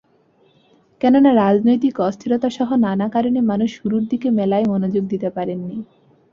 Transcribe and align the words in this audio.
কেননা 1.01 1.31
রাজনৈতিক 1.35 1.95
অস্থিরতাসহ 1.99 2.69
নানা 2.77 3.07
কারণে 3.09 3.39
মানুষ 3.41 3.69
শুরুর 3.79 4.03
দিকে 4.09 4.27
মেলায় 4.29 4.65
মনোযোগ 4.65 5.03
দিতে 5.07 5.29
পারেননি। 5.29 5.77